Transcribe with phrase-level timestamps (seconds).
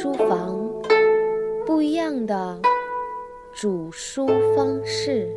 [0.00, 0.56] 书房，
[1.66, 2.62] 不一样的
[3.52, 5.28] 煮书方式。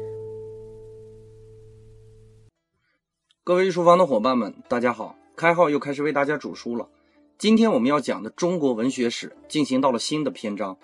[3.44, 5.16] 各位书房的伙伴们，大家好！
[5.36, 6.88] 开号又开始为大家煮书了。
[7.40, 10.78] 今天我们要讲的中国文学史进行到了新的篇章。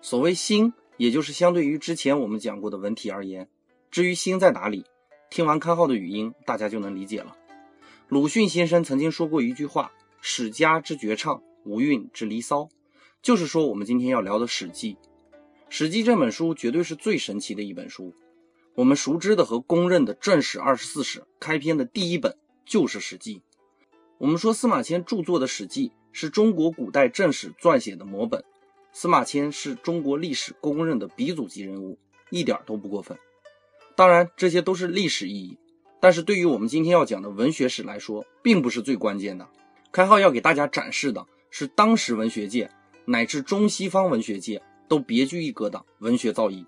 [0.00, 3.48] 所谓新，也就是相对于之前我们讲过的文体而言。
[3.90, 4.84] 至于新在哪里，
[5.28, 7.36] 听完开号的语音，大家就能理解了。
[8.06, 9.90] 鲁迅先生曾经说过一句话
[10.22, 12.68] ：“史家之绝唱，无韵之离骚。”
[13.24, 14.92] 就是说，我们今天要聊的《史记》。
[15.70, 18.14] 《史记》这本书绝对是最神奇的一本书。
[18.74, 23.36] 我们熟知的和公认的正史二十四史开篇的第一本就是《史记》。
[24.18, 28.44] 我们说司马迁著作的《史记》是中国古代正史撰写的摹本。
[28.92, 31.98] 司马迁是中国历史公认的鼻祖级人物，
[32.28, 33.16] 一点都不过分。
[33.96, 35.58] 当然，这些都是历史意义，
[35.98, 39.48] 但是对于我们今天要讲的文学史来说，并不是最关键的。
[39.90, 42.70] 开号要给大家展示的是当时文学界。
[43.06, 46.66] 乃至中西方文学界都别具一格的文学造诣。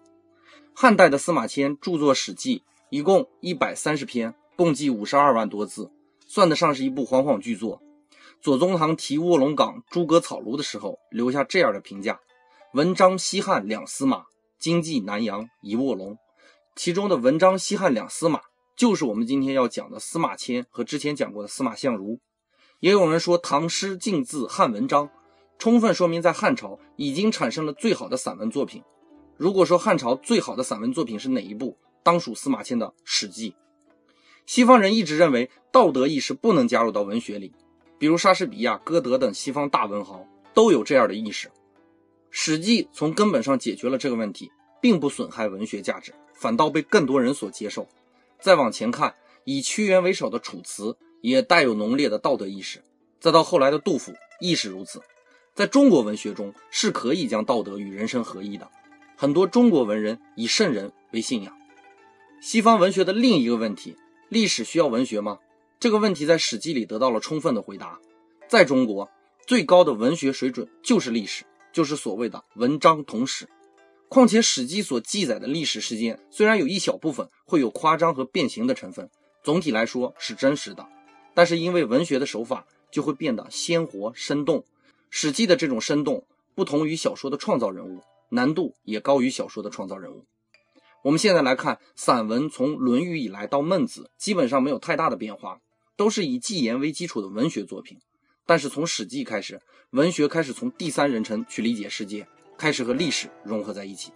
[0.74, 2.58] 汉代的司马迁著作《史记》，
[2.90, 5.90] 一共一百三十篇，共计五十二万多字，
[6.26, 7.80] 算得上是一部煌煌巨作。
[8.42, 12.20] 左宗棠题卧龙岗诸葛草庐的时候，留下这样的评价
[12.74, 14.24] ：“文章西汉两司马，
[14.58, 16.18] 经济南阳一卧龙。”
[16.76, 18.42] 其中的“文章西汉两司马”，
[18.76, 22.20] 就是我们今天要讲的司马迁和之前讲过的司马相如。
[22.80, 25.08] 也有人说唐诗尽自汉文章。
[25.58, 28.82] 充分说明，在汉朝已经产生了最好的散文作品。
[29.36, 33.50] 如果说汉朝最好的散文作品是哪一部，当属司马迁的《史记》。
[34.46, 37.52] 西方人一直认为道德意识不能加入到文学里，
[37.98, 41.48] 比如莎士比亚、歌德等西方大文豪都有这样的意识。
[42.30, 47.88] 《史记》从根本上解决了这个问题，并不损害文学价值，反倒被更多人所接受。
[48.38, 52.84] 再往前看，以屈原为首的《楚辞》也带有浓烈的道德意识，
[53.18, 55.00] 再到后来的杜甫亦是如此。
[55.56, 58.70] 在中国文学中是可以将道德与人生合一的，
[59.16, 61.56] 很多中国文人以圣人为信仰。
[62.42, 63.96] 西方文学的另一个问题：
[64.28, 65.38] 历史需要文学吗？
[65.80, 67.98] 这个问题在《史记》里得到了充分的回答。
[68.46, 69.08] 在中国，
[69.46, 73.48] 最高的文学水准就是历史，就是所谓的文章同史。
[74.08, 79.08] 况且，《史记》所记载的历史事件虽然有一小部分会有夸张和变形的成分，
[79.42, 80.86] 总体来说是真实的。
[81.32, 84.62] 但是因为文学的手法就会变得鲜活生动。
[85.10, 90.26] 史记的这种生动，不同于小说的创造人物，难度也高于小说的创造人物。
[91.02, 95.60] 我们现在来看，散文从《论语》以来到《孟子》，基本上没有太大的变化，
[95.96, 97.98] 都是以纪言为基础的文学作品。
[98.44, 102.26] 但是从《史记》开始，文学开始从第三人称去理解世界，
[102.58, 104.12] 开始和历史融合在一起。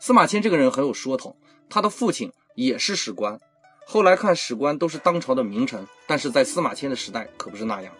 [0.00, 1.36] 司马迁这个人很有说头，
[1.68, 3.38] 他的父亲也是史官。
[3.86, 7.92] 后来看史官都是当朝的名臣，但是在司马迁的时代可不是那样。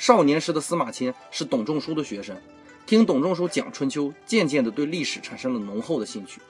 [0.00, 2.34] 少年时的司马迁是董仲舒的学生，
[2.86, 6.40] 听董仲舒讲春秋，渐渐的对历史产生了浓厚的兴趣。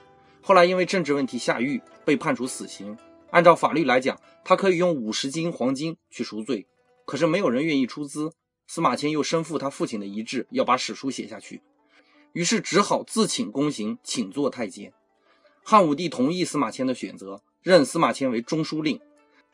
[0.41, 2.97] 后来因为政治问题下狱，被判处死刑。
[3.29, 6.65] 按照法律来讲，他可以用五十斤黄金去赎罪，
[7.05, 8.31] 可是没有人愿意出资。
[8.67, 11.61] 司马迁又身负他父亲的遗志，要把史书写下去，
[12.31, 14.93] 于是只好自请宫刑，请做太监。
[15.61, 19.01] 汉武帝同意司马迁的选择，任司马迁为中书令。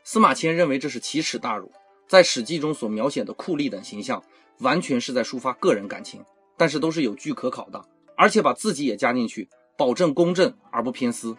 [0.03, 1.71] 司马迁认为这是奇耻大辱。
[2.07, 4.23] 在《史记》中所描写的酷吏等形象，
[4.59, 6.23] 完全是在抒发个人感情，
[6.55, 7.83] 但是都是有据可考的，
[8.15, 11.33] 而且把自己也加进去，保证公正而不偏私。《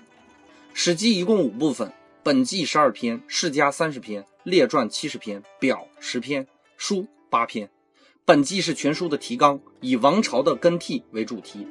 [0.74, 1.90] 史记》一共五部分，
[2.22, 6.46] 本纪十二篇，世家三十篇，列传七十篇，表十篇，
[6.76, 7.70] 书八篇。
[8.26, 11.66] 本纪是全书的提纲，以王朝的更替为主题。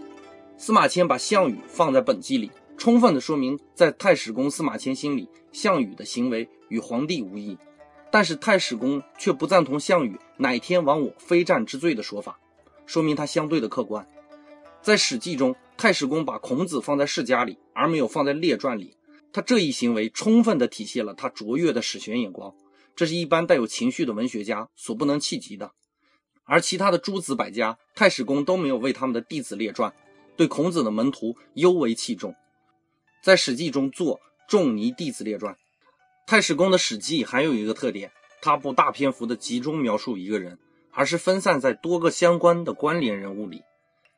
[0.57, 7.55] 司马迁把项羽放在本纪里，充分的说明在太史公司马迁心里，项羽的行为与皇帝无异。
[8.09, 12.39] 但是太史公却不赞同项羽乃天亡我非战之罪的说法，
[12.85, 14.07] 说明他相对的客观。
[14.81, 18.95] 在《史记》中，太史公把孔子放在世家里，而没有放在列传里，
[19.33, 22.55] 他这一行为充分的体现了他卓越的史学眼光，
[22.95, 25.71] 这是一般带有情绪的文学家所不能企及的。
[26.45, 29.93] 而其他的诸子百家，太史公都没有为他们的弟子列传，
[30.37, 32.33] 对孔子的门徒尤为器重，
[33.21, 35.57] 在《史记》中作仲尼弟子列传。
[36.27, 40.59] 太史公的《史记》还有一个特点，他不大篇幅的集中描述一个人，
[40.91, 43.63] 而是分散在多个相关的关联人物里。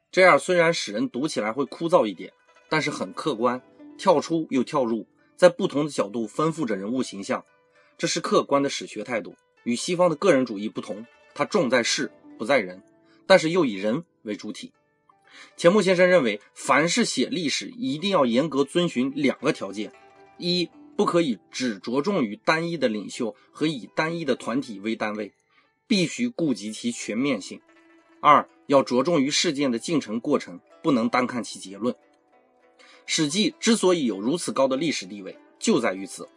[0.10, 2.34] 这样虽然使人读起来会枯燥一点，
[2.68, 3.62] 但是很客观，
[3.96, 7.46] 跳出又跳入，在不同的角度丰富着人物形象。
[7.96, 11.06] 这是客观的史学态度，与西方的个人主义不同。
[11.36, 12.82] 它重在事不在人，
[13.28, 14.74] 但是又以人为主体。
[15.56, 19.94] 钱穆先生认为，凡是写历史，一定要严格遵循两个条件：
[20.40, 20.72] 一。
[21.00, 25.32] 不可以只着重于单一的领袖和以单一的团体为单位，
[25.88, 27.62] 必须顾及其全面性。
[28.20, 31.96] 二，要着重于事件的进程过程，不能单看其结论。
[33.06, 36.28] 《史记》之所以有如此高的历史地位，就在于此。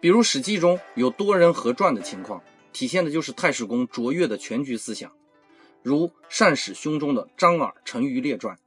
[0.00, 2.42] 比如《史记》中有多人合传的情况，
[2.72, 5.12] 体现的就是太史公卓越的全局思想，
[5.82, 8.58] 如《善史胸》中的张耳、陈馀列传，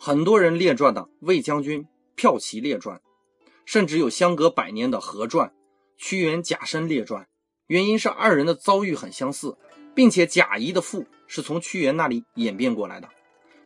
[0.00, 1.86] 很多人列传的魏将军
[2.16, 3.00] 骠骑列传，
[3.64, 5.52] 甚至有相隔百年的合传
[5.96, 7.26] 屈原贾生列传。
[7.66, 9.56] 原因是二人的遭遇很相似，
[9.94, 13.08] 并且贾谊的赋是从屈原那里演变过来的。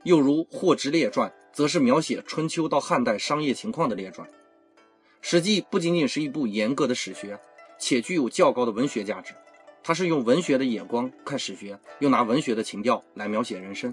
[0.05, 4.29] 又如《霍之列传》，则是描写春秋到汉代商业情况的列传。
[5.21, 7.41] 《史记》不仅仅是一部严格的史学，
[7.79, 9.35] 且具有较高的文学价值。
[9.83, 13.93] 它是用文学的眼光看史学，又拿文学的情调来描写人生。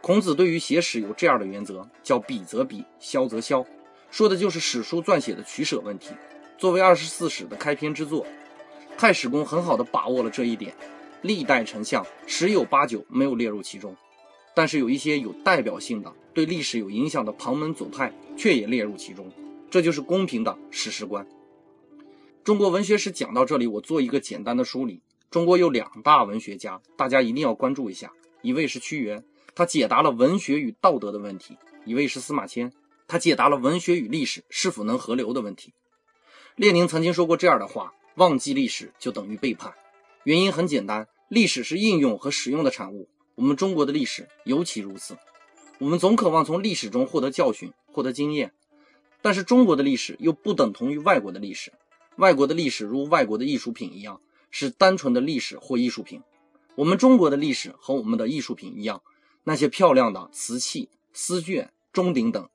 [0.00, 3.66] 孔子对于写史有这样的原则，叫“比则比，削则削”，
[4.14, 6.10] 说的就是史书撰写的取舍问题。
[6.56, 8.24] 作为二十四史的开篇之作。
[8.96, 10.72] 太史公很好的把握了这一点，
[11.20, 13.96] 历代丞相十有八九没有列入其中，
[14.54, 19.28] 但是有一些有代表性的、对历史有影响的旁门左派却也列入其中，
[19.68, 21.26] 这就是公平的史实观。
[22.44, 25.02] 中国文学史讲到这里，我做一个简单的梳理。
[25.28, 28.12] 中国有两大文学家，大家一定要关注一下，
[28.42, 29.24] 一位是屈原，
[29.56, 32.72] 他解答了文学与道德的问题；一位是司马迁，
[33.06, 35.74] 他解答了文学与历史是否能合流的问题。
[36.56, 37.92] 列宁曾经说过这样的话。
[38.16, 39.74] 忘记历史就等于背叛，
[40.22, 43.08] 原因很简单，历史是应用和使用的产物。
[43.34, 45.18] 我们中国的历史尤其如此，
[45.80, 48.52] 我们总渴望从历史中获得教训、获得经验，
[49.20, 51.72] 但是中国的历史又不等同于外国的历史。
[52.14, 56.22] 外国的历史如外国的艺术品一样，是单纯的历史或艺术品。
[56.76, 59.02] 我们中国的历史和我们的艺术品一样，
[59.42, 62.48] 那些漂亮的瓷器、丝绢、钟鼎等，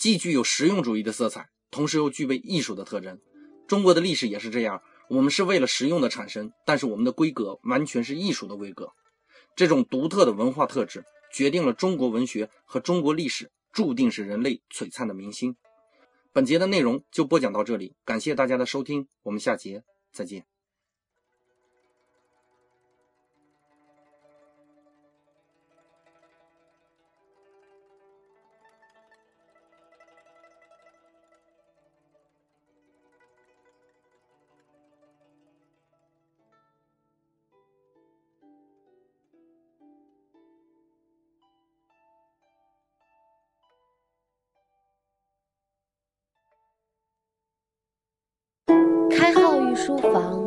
[0.00, 3.20] 既具有实用主义的色彩，同时又具备艺术的特征。
[3.68, 4.82] 中国的历史也是这样。
[5.10, 8.92] 我们是为了实用的产生，但是我们的规格完全是艺术的规格。
[9.54, 15.54] 这种独特的文化特质决定了中国文学和中国历史注定是人类璀璨的明星。
[16.32, 19.82] 本节的内容就播讲到这里，感谢大家的收听，我们下节
[20.14, 20.46] 再见。
[49.82, 50.44] 书房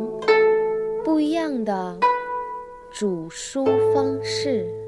[1.02, 1.98] 不一样的
[2.88, 4.83] 煮书方式。